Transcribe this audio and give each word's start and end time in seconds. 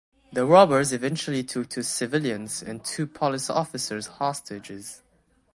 The 0.33 0.47
robbers 0.47 0.91
eventually 0.93 1.43
took 1.43 1.69
two 1.69 1.83
civilians 1.83 2.63
and 2.63 2.83
two 2.83 3.05
police 3.05 3.51
officers 3.51 4.07
hostages. 4.07 5.03